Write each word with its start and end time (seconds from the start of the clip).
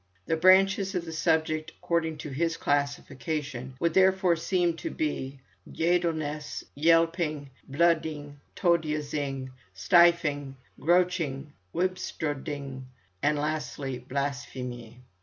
The 0.25 0.35
branches 0.35 0.95
of 0.95 1.05
the 1.05 1.13
subject, 1.13 1.73
according 1.77 2.17
to 2.25 2.29
his 2.31 2.57
classification, 2.57 3.75
would 3.79 3.93
therefore 3.93 4.35
seem 4.35 4.75
to 4.77 4.89
be: 4.89 5.39
"ydelnesse," 5.71 6.63
"yelpinge," 6.75 7.49
"bloudynge," 7.69 8.33
"todiazinge," 8.55 9.51
"stryfinge," 9.75 10.55
"grochynge," 10.79 11.49
"wyþstondinge," 11.75 12.81
and 13.21 13.37
lastly 13.37 14.03
"blasfemye." 14.09 14.95